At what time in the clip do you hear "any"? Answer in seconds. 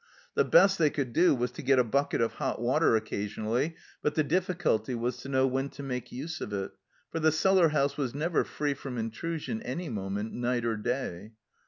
9.61-9.89